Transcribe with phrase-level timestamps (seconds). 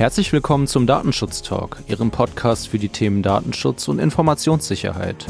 [0.00, 5.26] Herzlich willkommen zum Datenschutz Talk, Ihrem Podcast für die Themen Datenschutz und Informationssicherheit.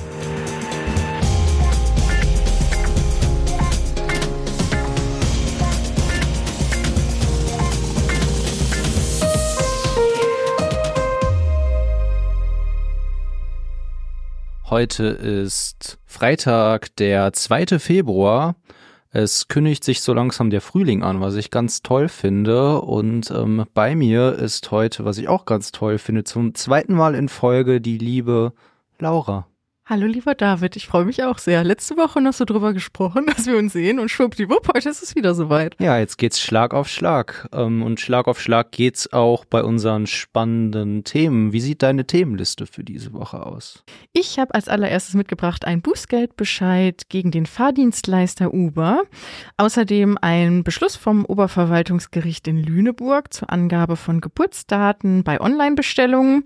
[14.66, 17.80] Heute ist Freitag, der 2.
[17.80, 18.54] Februar.
[19.12, 22.80] Es kündigt sich so langsam der Frühling an, was ich ganz toll finde.
[22.80, 27.16] Und ähm, bei mir ist heute, was ich auch ganz toll finde, zum zweiten Mal
[27.16, 28.52] in Folge die liebe
[29.00, 29.48] Laura.
[29.90, 31.64] Hallo lieber David, ich freue mich auch sehr.
[31.64, 35.16] Letzte Woche noch so drüber gesprochen, dass wir uns sehen und schwuppdiwupp, heute ist es
[35.16, 35.74] wieder soweit.
[35.80, 37.48] Ja, jetzt geht's Schlag auf Schlag.
[37.52, 41.52] Ähm, und Schlag auf Schlag geht's auch bei unseren spannenden Themen.
[41.52, 43.82] Wie sieht deine Themenliste für diese Woche aus?
[44.12, 49.02] Ich habe als allererstes mitgebracht ein Bußgeldbescheid gegen den Fahrdienstleister Uber.
[49.56, 56.44] Außerdem ein Beschluss vom Oberverwaltungsgericht in Lüneburg zur Angabe von Geburtsdaten bei Online-Bestellungen.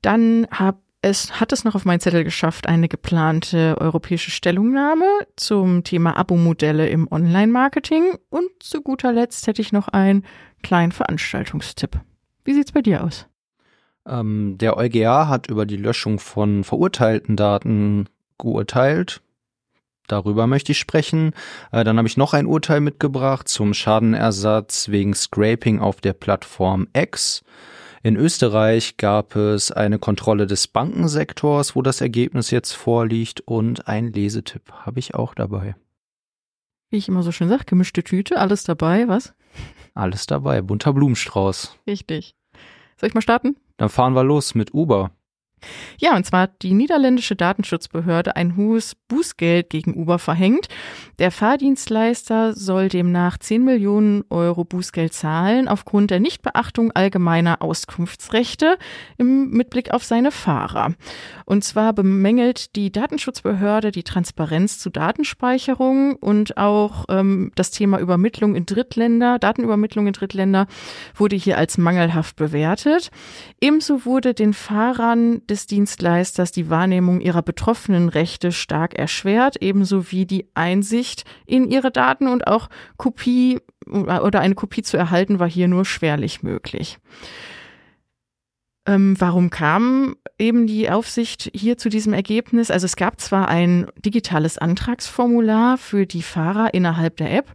[0.00, 5.06] Dann habe es hat es noch auf meinen Zettel geschafft, eine geplante europäische Stellungnahme
[5.36, 8.18] zum Thema Abo-Modelle im Online-Marketing.
[8.28, 10.24] Und zu guter Letzt hätte ich noch einen
[10.62, 11.98] kleinen Veranstaltungstipp.
[12.44, 13.26] Wie sieht's bei dir aus?
[14.06, 18.06] Ähm, der EuGH hat über die Löschung von verurteilten Daten
[18.38, 19.22] geurteilt.
[20.06, 21.32] Darüber möchte ich sprechen.
[21.72, 26.88] Äh, dann habe ich noch ein Urteil mitgebracht zum Schadenersatz wegen Scraping auf der Plattform
[26.92, 27.42] X.
[28.02, 34.10] In Österreich gab es eine Kontrolle des Bankensektors, wo das Ergebnis jetzt vorliegt und ein
[34.10, 35.76] Lesetipp habe ich auch dabei.
[36.88, 39.34] Wie ich immer so schön sage, gemischte Tüte, alles dabei, was?
[39.92, 41.76] Alles dabei, bunter Blumenstrauß.
[41.86, 42.34] Richtig.
[42.96, 43.56] Soll ich mal starten?
[43.76, 45.10] Dann fahren wir los mit Uber.
[45.98, 50.68] Ja, und zwar hat die niederländische Datenschutzbehörde ein hohes Bußgeld gegen Uber verhängt.
[51.18, 58.78] Der Fahrdienstleister soll demnach 10 Millionen Euro Bußgeld zahlen aufgrund der Nichtbeachtung allgemeiner Auskunftsrechte
[59.18, 60.94] im Mitblick auf seine Fahrer.
[61.44, 68.54] Und zwar bemängelt die Datenschutzbehörde die Transparenz zu Datenspeicherung und auch ähm, das Thema Übermittlung
[68.54, 70.66] in Drittländer, Datenübermittlung in Drittländer
[71.14, 73.10] wurde hier als mangelhaft bewertet.
[73.60, 80.24] Ebenso wurde den Fahrern des Dienstleisters die Wahrnehmung ihrer betroffenen Rechte stark erschwert, ebenso wie
[80.24, 85.68] die Einsicht in ihre Daten und auch Kopie oder eine Kopie zu erhalten war hier
[85.68, 86.98] nur schwerlich möglich.
[88.86, 92.70] Ähm, warum kam eben die Aufsicht hier zu diesem Ergebnis?
[92.70, 97.52] Also es gab zwar ein digitales Antragsformular für die Fahrer innerhalb der App,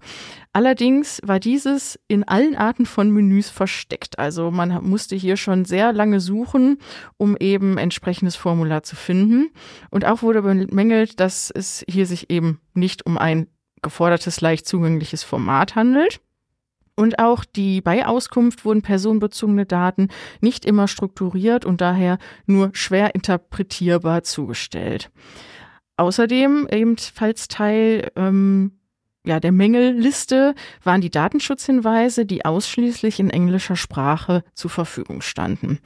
[0.54, 4.20] allerdings war dieses in allen Arten von Menüs versteckt.
[4.20, 6.78] Also man musste hier schon sehr lange suchen,
[7.18, 9.50] um eben entsprechendes Formular zu finden.
[9.90, 13.48] Und auch wurde bemängelt, dass es hier sich eben nicht um ein
[13.82, 16.22] gefordertes, leicht zugängliches Format handelt.
[16.96, 20.08] Und auch die bei Auskunft wurden personenbezogene Daten
[20.40, 25.12] nicht immer strukturiert und daher nur schwer interpretierbar zugestellt.
[25.98, 28.72] Außerdem ebenfalls Teil ähm,
[29.26, 30.54] ja, der Mängelliste
[30.84, 35.80] waren die Datenschutzhinweise, die ausschließlich in englischer Sprache zur Verfügung standen.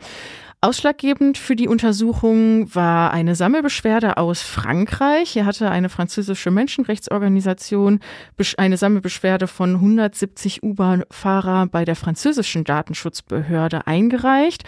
[0.61, 5.29] Ausschlaggebend für die Untersuchung war eine Sammelbeschwerde aus Frankreich.
[5.29, 8.01] Hier hatte eine französische Menschenrechtsorganisation
[8.57, 14.63] eine Sammelbeschwerde von 170 U-Bahn-Fahrer bei der französischen Datenschutzbehörde eingereicht.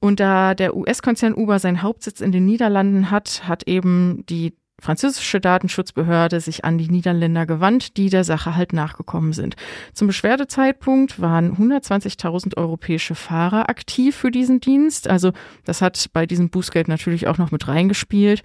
[0.00, 4.54] Und da der US-Konzern Uber seinen Hauptsitz in den Niederlanden hat, hat eben die
[4.86, 9.56] französische Datenschutzbehörde sich an die Niederländer gewandt, die der Sache halt nachgekommen sind.
[9.92, 15.08] Zum Beschwerdezeitpunkt waren 120.000 europäische Fahrer aktiv für diesen Dienst.
[15.08, 15.32] Also
[15.64, 18.44] das hat bei diesem Bußgeld natürlich auch noch mit reingespielt.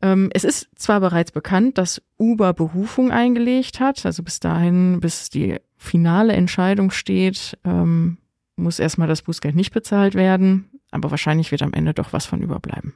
[0.00, 5.28] Ähm, es ist zwar bereits bekannt, dass Uber Berufung eingelegt hat, also bis dahin, bis
[5.28, 8.16] die finale Entscheidung steht, ähm,
[8.56, 12.40] muss erstmal das Bußgeld nicht bezahlt werden, aber wahrscheinlich wird am Ende doch was von
[12.40, 12.94] überbleiben.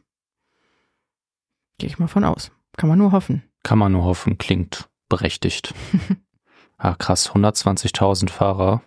[1.78, 2.52] Gehe ich mal von aus.
[2.76, 3.42] Kann man nur hoffen.
[3.62, 5.74] Kann man nur hoffen, klingt berechtigt.
[6.78, 8.82] ah, krass, 120.000 Fahrer.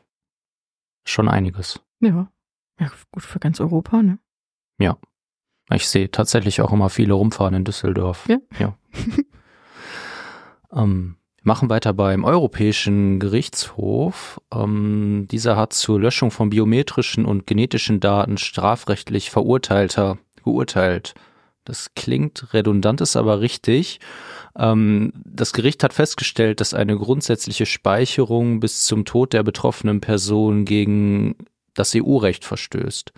[1.06, 1.80] Schon einiges.
[2.00, 2.30] Ja.
[2.80, 4.20] Ja, gut für ganz Europa, ne?
[4.80, 4.98] Ja.
[5.74, 8.28] Ich sehe tatsächlich auch immer viele rumfahren in Düsseldorf.
[8.30, 8.38] Ja.
[8.60, 8.78] ja.
[10.72, 14.40] ähm, machen weiter beim Europäischen Gerichtshof.
[14.54, 21.16] Ähm, dieser hat zur Löschung von biometrischen und genetischen Daten strafrechtlich Verurteilter geurteilt.
[21.68, 24.00] Das klingt redundant, ist aber richtig.
[24.58, 30.64] Ähm, das Gericht hat festgestellt, dass eine grundsätzliche Speicherung bis zum Tod der betroffenen Person
[30.64, 31.36] gegen
[31.74, 33.12] das EU-Recht verstößt.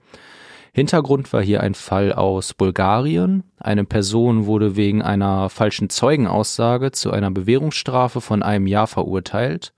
[0.73, 3.43] Hintergrund war hier ein Fall aus Bulgarien.
[3.59, 9.73] Eine Person wurde wegen einer falschen Zeugenaussage zu einer Bewährungsstrafe von einem Jahr verurteilt.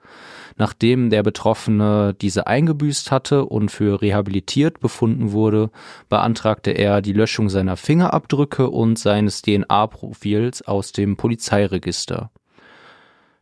[0.62, 5.72] Nachdem der Betroffene diese eingebüßt hatte und für rehabilitiert befunden wurde,
[6.08, 12.30] beantragte er die Löschung seiner Fingerabdrücke und seines DNA-Profils aus dem Polizeiregister.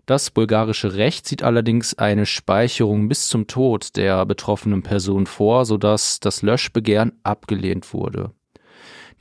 [0.06, 6.22] Das bulgarische Recht sieht allerdings eine Speicherung bis zum Tod der betroffenen Person vor, sodass
[6.22, 8.32] das Löschbegehren abgelehnt wurde.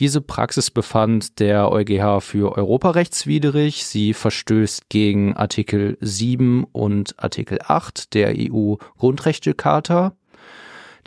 [0.00, 3.84] Diese Praxis befand der EuGH für europarechtswidrig.
[3.84, 10.12] Sie verstößt gegen Artikel 7 und Artikel 8 der EU-Grundrechtecharta.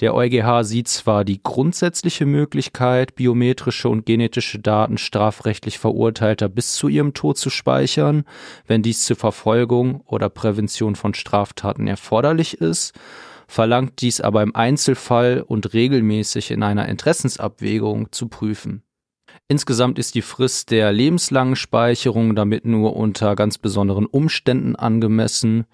[0.02, 6.90] Der EuGH sieht zwar die grundsätzliche Möglichkeit, biometrische und genetische Daten strafrechtlich Verurteilter bis zu
[6.90, 8.26] ihrem Tod zu speichern,
[8.68, 12.94] wenn dies zur Verfolgung oder Prävention von Straftaten erforderlich ist,
[13.52, 18.82] verlangt dies aber im Einzelfall und regelmäßig in einer Interessensabwägung zu prüfen.
[19.50, 25.66] Insgesamt ist die Frist der lebenslangen Speicherung damit nur unter ganz besonderen Umständen angemessen,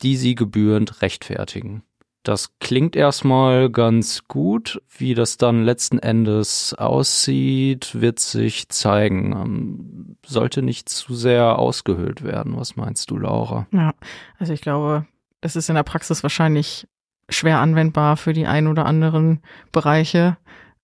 [0.00, 1.82] die sie gebührend rechtfertigen.
[2.22, 4.80] Das klingt erstmal ganz gut.
[4.88, 9.32] Wie das dann letzten Endes aussieht, wird sich zeigen.
[9.32, 12.56] Ähm, sollte nicht zu sehr ausgehöhlt werden.
[12.56, 13.66] Was meinst du, Laura?
[13.72, 13.92] Ja,
[14.38, 15.06] also ich glaube,
[15.42, 16.86] das ist in der Praxis wahrscheinlich
[17.30, 19.40] schwer anwendbar für die ein oder anderen
[19.72, 20.36] Bereiche.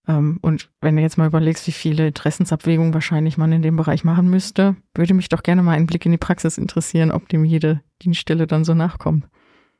[0.09, 4.05] Ähm, und wenn du jetzt mal überlegst, wie viele Interessensabwägungen wahrscheinlich man in dem Bereich
[4.05, 7.45] machen müsste, würde mich doch gerne mal ein Blick in die Praxis interessieren, ob dem
[7.45, 9.27] jede Dienststelle dann so nachkommt.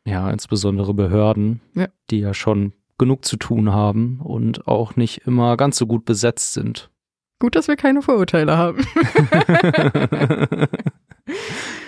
[0.05, 1.89] Ja, insbesondere Behörden, ja.
[2.11, 6.53] die ja schon genug zu tun haben und auch nicht immer ganz so gut besetzt
[6.53, 6.91] sind.
[7.39, 8.79] Gut, dass wir keine Vorurteile haben.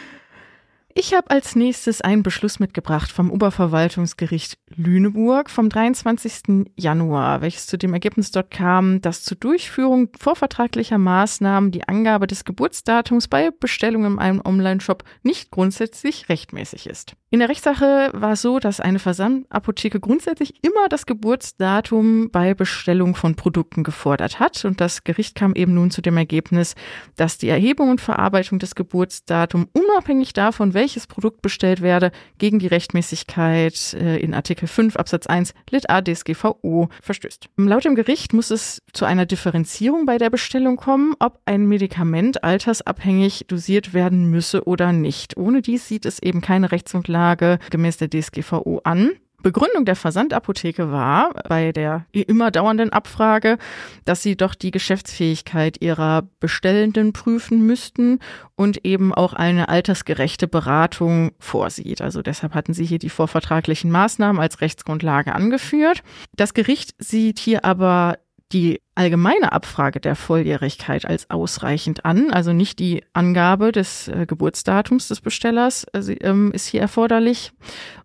[1.01, 6.73] Ich habe als nächstes einen Beschluss mitgebracht vom Oberverwaltungsgericht Lüneburg vom 23.
[6.75, 12.45] Januar, welches zu dem Ergebnis dort kam, dass zur Durchführung vorvertraglicher Maßnahmen die Angabe des
[12.45, 17.15] Geburtsdatums bei Bestellung in einem Online-Shop nicht grundsätzlich rechtmäßig ist.
[17.31, 23.15] In der Rechtssache war es so, dass eine Versandapotheke grundsätzlich immer das Geburtsdatum bei Bestellung
[23.15, 26.75] von Produkten gefordert hat und das Gericht kam eben nun zu dem Ergebnis,
[27.15, 32.59] dass die Erhebung und Verarbeitung des Geburtsdatums unabhängig davon, welches welches Produkt bestellt werde, gegen
[32.59, 37.51] die Rechtmäßigkeit äh, in Artikel 5 Absatz 1 Lit A DSGVO verstößt.
[37.59, 42.43] Laut dem Gericht muss es zu einer Differenzierung bei der Bestellung kommen, ob ein Medikament
[42.43, 45.37] altersabhängig dosiert werden müsse oder nicht.
[45.37, 49.11] Ohne dies sieht es eben keine Rechtsgrundlage gemäß der DSGVO an.
[49.43, 53.59] Begründung der Versandapotheke war bei der immer dauernden Abfrage,
[54.05, 58.19] dass sie doch die Geschäftsfähigkeit ihrer Bestellenden prüfen müssten
[58.57, 62.03] und eben auch eine altersgerechte Beratung vorsieht.
[62.03, 66.03] Also deshalb hatten sie hier die vorvertraglichen Maßnahmen als Rechtsgrundlage angeführt.
[66.35, 68.19] Das Gericht sieht hier aber
[68.53, 75.09] die allgemeine Abfrage der Volljährigkeit als ausreichend an, also nicht die Angabe des äh, Geburtsdatums
[75.09, 77.53] des Bestellers ähm, ist hier erforderlich.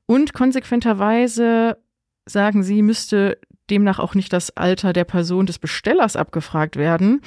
[0.06, 1.78] Und konsequenterweise
[2.25, 7.22] sagen sie, müsste demnach auch nicht das Alter der Person des Bestellers abgefragt werden,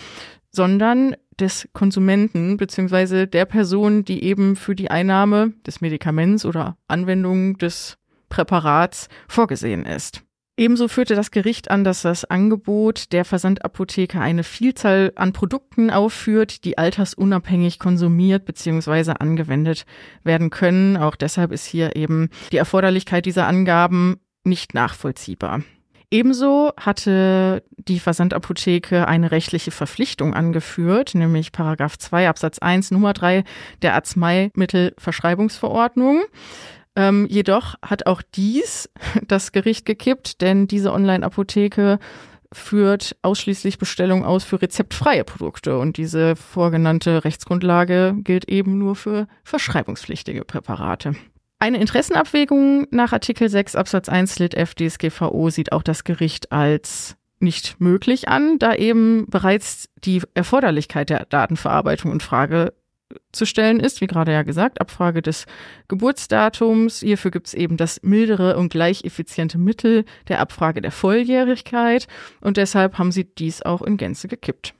[0.51, 7.59] sondern des Konsumenten beziehungsweise der Person, die eben für die Einnahme des Medikaments oder Anwendung
[7.59, 7.99] des
[8.29, 10.23] Präparats vorgesehen ist.
[10.59, 16.65] Ebenso führte das Gericht an, dass das Angebot der Versandapotheke eine Vielzahl an Produkten aufführt,
[16.65, 19.13] die altersunabhängig konsumiert bzw.
[19.19, 19.85] angewendet
[20.25, 20.97] werden können.
[20.97, 25.61] Auch deshalb ist hier eben die Erforderlichkeit dieser Angaben nicht nachvollziehbar.
[26.11, 33.45] Ebenso hatte die Versandapotheke eine rechtliche Verpflichtung angeführt, nämlich Paragraph 2 Absatz 1 Nummer 3
[33.83, 36.23] der Arzneimittelverschreibungsverordnung.
[36.97, 38.91] Ähm, jedoch hat auch dies
[39.29, 41.99] das Gericht gekippt, denn diese Online-Apotheke
[42.53, 49.27] führt ausschließlich Bestellung aus für rezeptfreie Produkte und diese vorgenannte Rechtsgrundlage gilt eben nur für
[49.45, 51.15] verschreibungspflichtige Präparate.
[51.59, 57.17] Eine Interessenabwägung nach Artikel 6 Absatz 1 Lit F DSGVO sieht auch das Gericht als
[57.41, 62.73] nicht möglich an, da eben bereits die Erforderlichkeit der Datenverarbeitung in Frage
[63.33, 65.47] zu stellen ist, wie gerade ja gesagt, Abfrage des
[65.89, 67.01] Geburtsdatums.
[67.01, 72.07] Hierfür gibt es eben das mildere und gleich effiziente Mittel der Abfrage der Volljährigkeit
[72.41, 74.75] und deshalb haben sie dies auch in Gänze gekippt.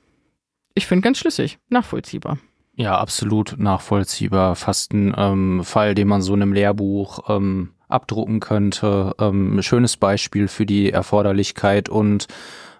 [0.73, 2.37] Ich finde ganz schlüssig, nachvollziehbar.
[2.75, 4.55] Ja, absolut nachvollziehbar.
[4.55, 9.15] Fast ein ähm, Fall, den man so in einem Lehrbuch ähm, abdrucken könnte.
[9.19, 12.27] Ähm, schönes Beispiel für die Erforderlichkeit und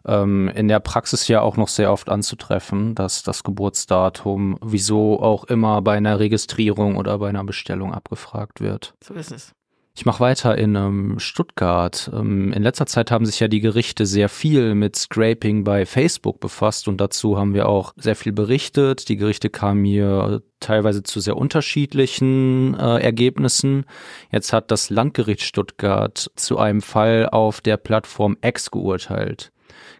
[0.07, 5.43] ähm, in der Praxis ja auch noch sehr oft anzutreffen, dass das Geburtsdatum wieso auch
[5.43, 8.93] immer bei einer Registrierung oder bei einer Bestellung abgefragt wird.
[9.03, 9.53] So ist es.
[9.97, 12.11] Ich mache weiter in ähm, Stuttgart.
[12.13, 16.39] Ähm, in letzter Zeit haben sich ja die Gerichte sehr viel mit Scraping bei Facebook
[16.39, 19.09] befasst und dazu haben wir auch sehr viel berichtet.
[19.09, 23.85] Die Gerichte kamen hier teilweise zu sehr unterschiedlichen äh, Ergebnissen.
[24.31, 29.51] Jetzt hat das Landgericht Stuttgart zu einem Fall auf der Plattform X geurteilt.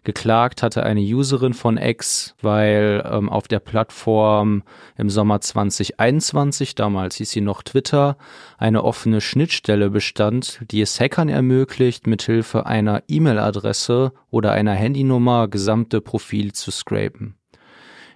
[0.04, 4.62] Geklagt hatte eine Userin von X, weil ähm, auf der Plattform
[4.96, 8.16] im Sommer 2021, damals hieß sie noch Twitter,
[8.56, 16.00] eine offene Schnittstelle bestand, die es Hackern ermöglicht, mithilfe einer E-Mail-Adresse oder einer Handynummer gesamte
[16.00, 17.34] Profile zu scrapen.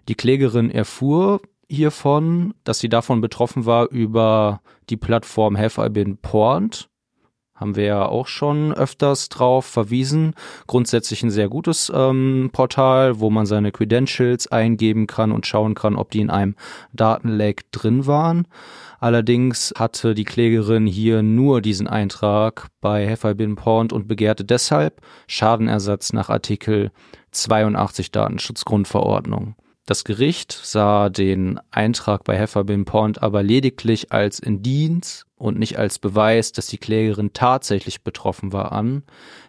[0.08, 6.18] Die Klägerin erfuhr hiervon, dass sie davon betroffen war über die Plattform Have I Been
[6.18, 6.88] Porned
[7.62, 10.34] haben wir ja auch schon öfters drauf verwiesen.
[10.66, 15.96] Grundsätzlich ein sehr gutes ähm, Portal, wo man seine Credentials eingeben kann und schauen kann,
[15.96, 16.56] ob die in einem
[16.92, 18.46] Datenlake drin waren.
[18.98, 26.12] Allerdings hatte die Klägerin hier nur diesen Eintrag bei Been Porned und begehrte deshalb Schadenersatz
[26.12, 26.90] nach Artikel
[27.30, 29.56] 82 Datenschutzgrundverordnung.
[29.84, 35.76] Das Gericht sah den Eintrag bei Heifer Been Pond aber lediglich als Indienst und nicht
[35.76, 39.02] als Beweis, dass die Klägerin tatsächlich betroffen war an,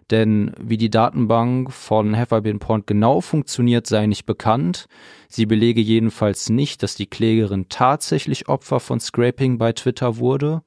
[0.10, 4.88] denn wie die Datenbank von Heifer Been Pond genau funktioniert, sei nicht bekannt.
[5.28, 10.64] Sie belege jedenfalls nicht, dass die Klägerin tatsächlich Opfer von Scraping bei Twitter wurde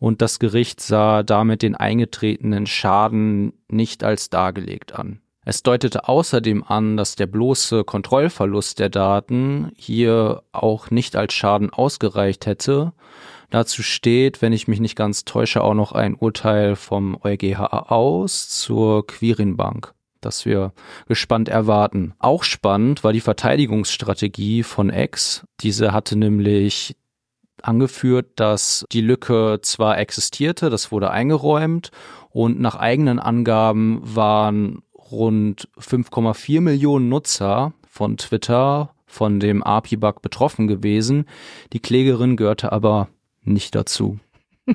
[0.00, 5.20] und das Gericht sah damit den eingetretenen Schaden nicht als dargelegt an.
[5.48, 11.70] Es deutete außerdem an, dass der bloße Kontrollverlust der Daten hier auch nicht als Schaden
[11.70, 12.92] ausgereicht hätte.
[13.50, 18.48] Dazu steht, wenn ich mich nicht ganz täusche, auch noch ein Urteil vom EuGH aus
[18.48, 20.72] zur Quirinbank das wir
[21.06, 22.14] gespannt erwarten.
[22.18, 25.46] Auch spannend war die Verteidigungsstrategie von X.
[25.60, 26.96] Diese hatte nämlich
[27.62, 31.92] angeführt, dass die Lücke zwar existierte, das wurde eingeräumt
[32.30, 40.66] und nach eigenen Angaben waren rund 5,4 Millionen Nutzer von Twitter von dem API-Bug betroffen
[40.66, 41.26] gewesen.
[41.72, 43.08] Die Klägerin gehörte aber
[43.42, 44.18] nicht dazu.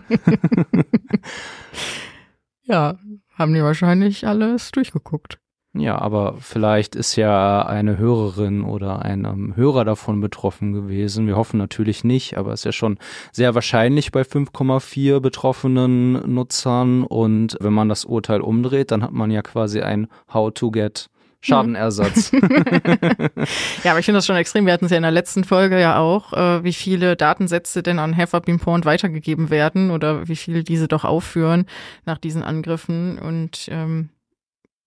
[2.64, 2.98] ja,
[3.34, 5.40] haben die wahrscheinlich alles durchgeguckt.
[5.74, 11.28] Ja, aber vielleicht ist ja eine Hörerin oder ein ähm, Hörer davon betroffen gewesen.
[11.28, 13.00] Wir hoffen natürlich nicht, aber es ist ja schon
[13.32, 17.04] sehr wahrscheinlich bei 5,4 betroffenen Nutzern.
[17.06, 21.10] Und wenn man das Urteil umdreht, dann hat man ja quasi ein How to get
[21.40, 22.32] Schadenersatz.
[23.84, 24.66] ja, aber ich finde das schon extrem.
[24.66, 27.98] Wir hatten es ja in der letzten Folge ja auch, äh, wie viele Datensätze denn
[27.98, 31.66] an Hefferbeam Porn weitergegeben werden oder wie viele diese doch aufführen
[32.06, 33.18] nach diesen Angriffen.
[33.18, 34.10] Und ähm,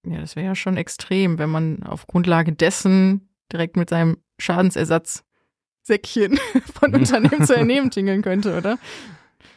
[0.05, 6.39] ja, das wäre ja schon extrem, wenn man auf Grundlage dessen direkt mit seinem Schadensersatzsäckchen
[6.75, 8.79] von Unternehmen zu Unternehmen tingeln könnte, oder?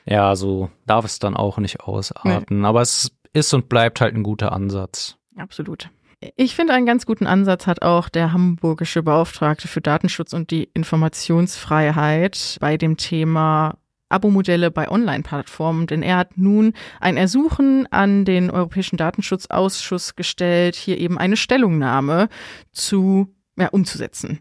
[0.06, 2.62] Ja, so darf es dann auch nicht ausarten.
[2.62, 2.66] Nee.
[2.66, 5.18] Aber es ist und bleibt halt ein guter Ansatz.
[5.36, 5.90] Absolut.
[6.36, 10.64] Ich finde, einen ganz guten Ansatz hat auch der hamburgische Beauftragte für Datenschutz und die
[10.74, 13.78] Informationsfreiheit bei dem Thema
[14.10, 20.98] Abo-Modelle bei Online-Plattformen, denn er hat nun ein Ersuchen an den Europäischen Datenschutzausschuss gestellt, hier
[20.98, 22.30] eben eine Stellungnahme
[22.72, 24.40] zu ja, umzusetzen.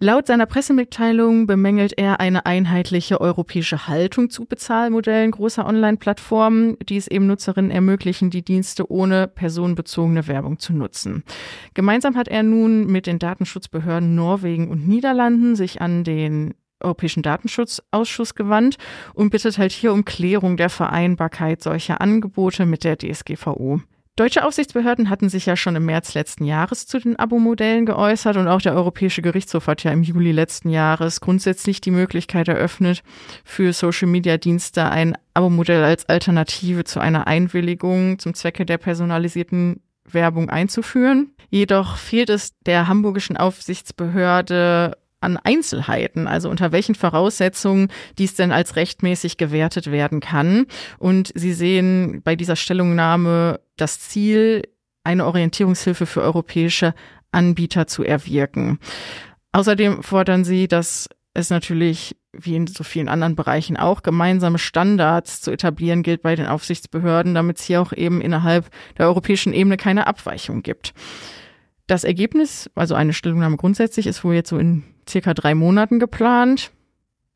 [0.00, 7.08] Laut seiner Pressemitteilung bemängelt er eine einheitliche europäische Haltung zu Bezahlmodellen großer Online-Plattformen, die es
[7.08, 11.24] eben Nutzerinnen ermöglichen, die Dienste ohne personenbezogene Werbung zu nutzen.
[11.74, 18.34] Gemeinsam hat er nun mit den Datenschutzbehörden Norwegen und Niederlanden sich an den Europäischen Datenschutzausschuss
[18.34, 18.76] gewandt
[19.14, 23.80] und bittet halt hier um Klärung der Vereinbarkeit solcher Angebote mit der DSGVO.
[24.18, 28.48] Deutsche Aufsichtsbehörden hatten sich ja schon im März letzten Jahres zu den Abo-Modellen geäußert und
[28.48, 33.04] auch der Europäische Gerichtshof hat ja im Juli letzten Jahres grundsätzlich die Möglichkeit eröffnet,
[33.44, 41.30] für Social-Media-Dienste ein Abo-Modell als Alternative zu einer Einwilligung zum Zwecke der personalisierten Werbung einzuführen.
[41.50, 48.76] Jedoch fehlt es der hamburgischen Aufsichtsbehörde an Einzelheiten, also unter welchen Voraussetzungen dies denn als
[48.76, 50.66] rechtmäßig gewertet werden kann.
[50.98, 54.62] Und Sie sehen bei dieser Stellungnahme das Ziel,
[55.04, 56.94] eine Orientierungshilfe für europäische
[57.32, 58.78] Anbieter zu erwirken.
[59.52, 65.40] Außerdem fordern Sie, dass es natürlich wie in so vielen anderen Bereichen auch gemeinsame Standards
[65.40, 69.76] zu etablieren gilt bei den Aufsichtsbehörden, damit es hier auch eben innerhalb der europäischen Ebene
[69.76, 70.94] keine Abweichung gibt.
[71.86, 76.70] Das Ergebnis, also eine Stellungnahme grundsätzlich, ist wohl jetzt so in circa drei Monaten geplant.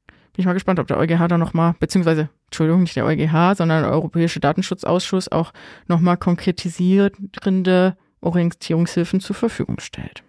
[0.07, 3.83] Bin ich mal gespannt, ob der EuGH da nochmal, beziehungsweise, Entschuldigung, nicht der EuGH, sondern
[3.83, 5.53] der Europäische Datenschutzausschuss auch
[5.89, 10.23] nochmal konkretisierende Orientierungshilfen zur Verfügung stellt.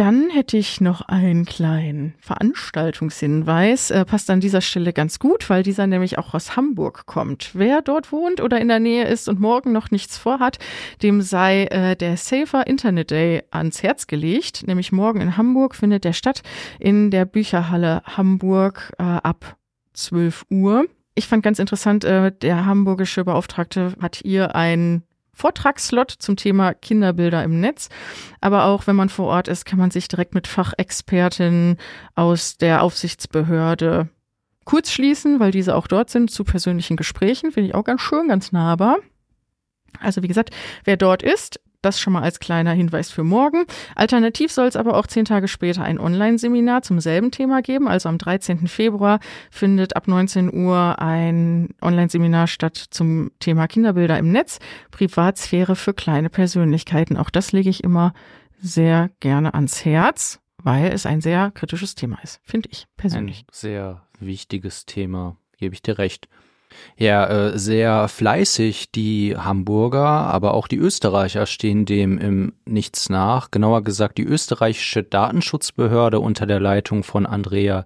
[0.00, 3.90] Dann hätte ich noch einen kleinen Veranstaltungshinweis.
[3.90, 7.50] Äh, passt an dieser Stelle ganz gut, weil dieser nämlich auch aus Hamburg kommt.
[7.52, 10.58] Wer dort wohnt oder in der Nähe ist und morgen noch nichts vorhat,
[11.02, 14.66] dem sei äh, der Safer Internet Day ans Herz gelegt.
[14.66, 16.40] Nämlich morgen in Hamburg findet der statt
[16.78, 19.58] in der Bücherhalle Hamburg äh, ab
[19.92, 20.86] 12 Uhr.
[21.14, 25.02] Ich fand ganz interessant, äh, der hamburgische Beauftragte hat hier ein
[25.40, 27.88] Vortragsslot zum Thema Kinderbilder im Netz.
[28.40, 31.78] Aber auch wenn man vor Ort ist, kann man sich direkt mit Fachexpertinnen
[32.14, 34.08] aus der Aufsichtsbehörde
[34.64, 37.52] kurz schließen, weil diese auch dort sind zu persönlichen Gesprächen.
[37.52, 38.98] Finde ich auch ganz schön, ganz nahbar.
[39.98, 40.50] Also wie gesagt,
[40.84, 43.64] wer dort ist, das schon mal als kleiner Hinweis für morgen.
[43.94, 47.88] Alternativ soll es aber auch zehn Tage später ein Online-Seminar zum selben Thema geben.
[47.88, 48.68] Also am 13.
[48.68, 49.20] Februar
[49.50, 54.58] findet ab 19 Uhr ein Online-Seminar statt zum Thema Kinderbilder im Netz,
[54.90, 57.16] Privatsphäre für kleine Persönlichkeiten.
[57.16, 58.12] Auch das lege ich immer
[58.60, 63.40] sehr gerne ans Herz, weil es ein sehr kritisches Thema ist, finde ich persönlich.
[63.42, 66.28] Ein sehr wichtiges Thema, gebe ich dir recht.
[66.96, 73.50] Ja, äh, sehr fleißig die Hamburger, aber auch die Österreicher stehen dem im Nichts nach.
[73.50, 77.84] Genauer gesagt, die österreichische Datenschutzbehörde unter der Leitung von Andrea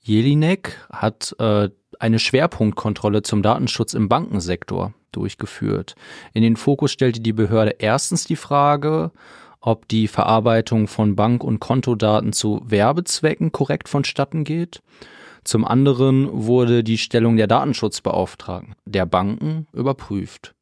[0.00, 1.68] Jelinek hat äh,
[1.98, 5.94] eine Schwerpunktkontrolle zum Datenschutz im Bankensektor durchgeführt.
[6.32, 9.10] In den Fokus stellte die Behörde erstens die Frage,
[9.60, 14.80] ob die Verarbeitung von Bank- und Kontodaten zu Werbezwecken korrekt vonstatten geht
[15.46, 20.54] zum anderen wurde die Stellung der Datenschutzbeauftragten der Banken überprüft.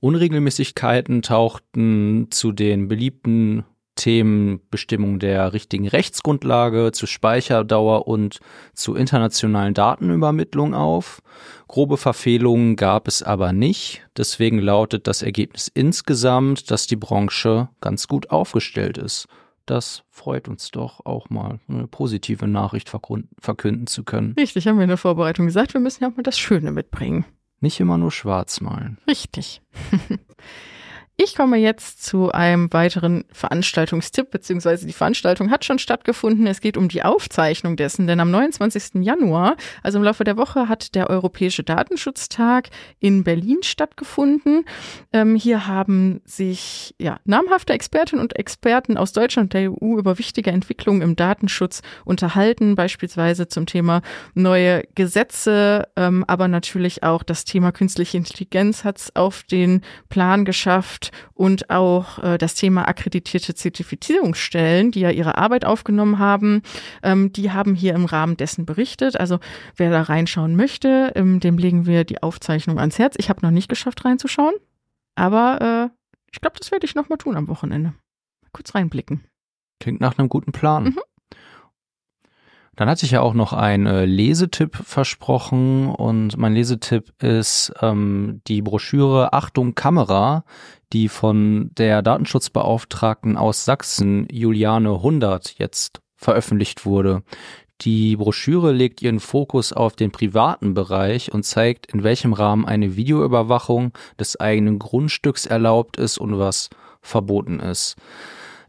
[0.00, 3.64] Unregelmäßigkeiten tauchten zu den beliebten
[3.94, 8.40] Themen Bestimmung der richtigen Rechtsgrundlage, zu Speicherdauer und
[8.74, 11.22] zu internationalen Datenübermittlung auf.
[11.66, 14.06] Grobe Verfehlungen gab es aber nicht.
[14.16, 19.28] Deswegen lautet das Ergebnis insgesamt, dass die Branche ganz gut aufgestellt ist.
[19.66, 24.34] Das freut uns doch auch mal, eine positive Nachricht verkünden zu können.
[24.38, 27.24] Richtig, haben wir in der Vorbereitung gesagt, wir müssen ja auch mal das Schöne mitbringen.
[27.60, 28.98] Nicht immer nur schwarz malen.
[29.08, 29.62] Richtig.
[31.18, 36.46] Ich komme jetzt zu einem weiteren Veranstaltungstipp, beziehungsweise die Veranstaltung hat schon stattgefunden.
[36.46, 39.02] Es geht um die Aufzeichnung dessen, denn am 29.
[39.02, 42.68] Januar, also im Laufe der Woche, hat der Europäische Datenschutztag
[43.00, 44.66] in Berlin stattgefunden.
[45.14, 50.18] Ähm, hier haben sich ja, namhafte Expertinnen und Experten aus Deutschland und der EU über
[50.18, 54.02] wichtige Entwicklungen im Datenschutz unterhalten, beispielsweise zum Thema
[54.34, 60.44] neue Gesetze, ähm, aber natürlich auch das Thema künstliche Intelligenz hat es auf den Plan
[60.44, 66.62] geschafft und auch äh, das Thema akkreditierte Zertifizierungsstellen, die ja ihre Arbeit aufgenommen haben,
[67.02, 69.18] ähm, die haben hier im Rahmen dessen berichtet.
[69.18, 69.38] Also
[69.76, 73.14] wer da reinschauen möchte, ähm, dem legen wir die Aufzeichnung ans Herz.
[73.18, 74.54] Ich habe noch nicht geschafft reinzuschauen,
[75.14, 75.96] aber äh,
[76.32, 77.94] ich glaube, das werde ich noch mal tun am Wochenende.
[78.52, 79.24] Kurz reinblicken.
[79.80, 80.84] Klingt nach einem guten Plan.
[80.84, 81.00] Mhm.
[82.76, 88.42] Dann hatte ich ja auch noch einen äh, Lesetipp versprochen und mein Lesetipp ist ähm,
[88.46, 90.44] die Broschüre Achtung Kamera,
[90.92, 97.22] die von der Datenschutzbeauftragten aus Sachsen, Juliane 100, jetzt veröffentlicht wurde.
[97.82, 102.96] Die Broschüre legt ihren Fokus auf den privaten Bereich und zeigt, in welchem Rahmen eine
[102.96, 106.70] Videoüberwachung des eigenen Grundstücks erlaubt ist und was
[107.02, 107.96] verboten ist.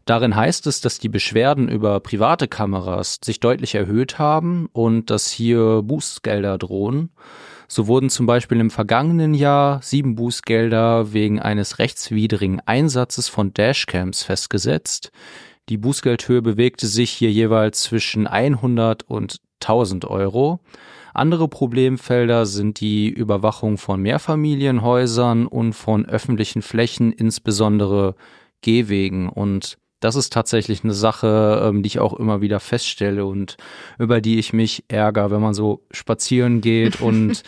[0.08, 5.30] Darin heißt es, dass die Beschwerden über private Kameras sich deutlich erhöht haben und dass
[5.30, 7.10] hier Bußgelder drohen.
[7.66, 14.22] So wurden zum Beispiel im vergangenen Jahr sieben Bußgelder wegen eines rechtswidrigen Einsatzes von Dashcams
[14.22, 15.12] festgesetzt.
[15.68, 20.60] Die Bußgeldhöhe bewegte sich hier jeweils zwischen 100 und 1000 Euro.
[21.12, 28.14] Andere Problemfelder sind die Überwachung von Mehrfamilienhäusern und von öffentlichen Flächen, insbesondere
[28.62, 29.28] Gehwegen.
[29.28, 33.56] Und das ist tatsächlich eine Sache, ähm, die ich auch immer wieder feststelle und
[33.98, 37.00] über die ich mich ärgere, wenn man so spazieren geht.
[37.00, 37.42] und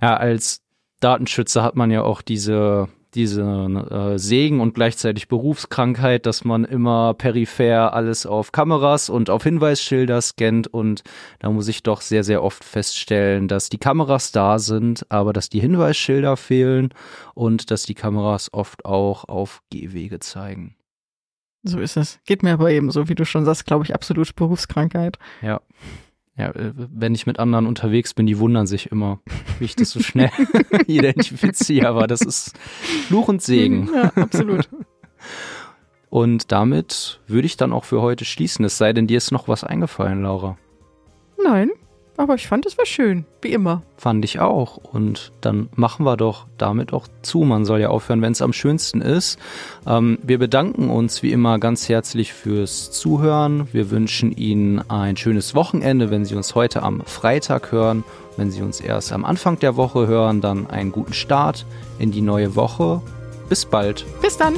[0.00, 0.62] ja, als
[1.00, 7.14] Datenschützer hat man ja auch diese diese äh, Segen und gleichzeitig Berufskrankheit, dass man immer
[7.14, 11.02] peripher alles auf Kameras und auf Hinweisschilder scannt und
[11.38, 15.48] da muss ich doch sehr, sehr oft feststellen, dass die Kameras da sind, aber dass
[15.48, 16.90] die Hinweisschilder fehlen
[17.34, 20.76] und dass die Kameras oft auch auf Gehwege zeigen.
[21.66, 22.20] So ist es.
[22.26, 25.18] Geht mir aber eben so, wie du schon sagst, glaube ich, absolut Berufskrankheit.
[25.42, 25.60] Ja.
[26.38, 29.20] Ja, äh, wenn ich mit anderen unterwegs bin, die wundern sich immer,
[29.58, 30.30] wie ich das so schnell
[30.86, 32.58] identifiziere, aber das ist
[33.06, 33.88] Fluch und Segen.
[33.94, 34.68] Ja, absolut.
[36.08, 39.48] Und damit würde ich dann auch für heute schließen, es sei denn, dir ist noch
[39.48, 40.56] was eingefallen, Laura.
[41.42, 41.70] Nein,
[42.16, 43.82] Aber ich fand, es war schön, wie immer.
[43.98, 44.76] Fand ich auch.
[44.76, 47.40] Und dann machen wir doch damit auch zu.
[47.40, 49.38] Man soll ja aufhören, wenn es am schönsten ist.
[49.86, 53.68] Ähm, wir bedanken uns wie immer ganz herzlich fürs Zuhören.
[53.72, 58.04] Wir wünschen Ihnen ein schönes Wochenende, wenn Sie uns heute am Freitag hören.
[58.36, 61.66] Wenn Sie uns erst am Anfang der Woche hören, dann einen guten Start
[61.98, 63.02] in die neue Woche.
[63.48, 64.04] Bis bald.
[64.22, 64.54] Bis dann.